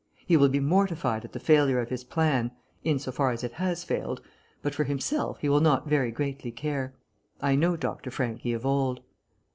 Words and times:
He 0.25 0.35
will 0.35 0.49
be 0.49 0.59
mortified 0.59 1.23
at 1.25 1.31
the 1.31 1.39
failure 1.39 1.79
of 1.79 1.89
his 1.91 2.03
plan 2.03 2.49
in 2.83 2.97
so 2.97 3.11
far 3.11 3.29
as 3.29 3.43
it 3.43 3.51
has 3.51 3.83
failed 3.83 4.19
but 4.63 4.73
for 4.73 4.83
himself 4.83 5.37
he 5.41 5.47
will 5.47 5.61
not 5.61 5.85
very 5.87 6.09
greatly 6.09 6.49
care. 6.51 6.95
I 7.39 7.53
know 7.55 7.75
Dr. 7.77 8.09
Franchi 8.09 8.51
of 8.53 8.65
old." 8.65 9.01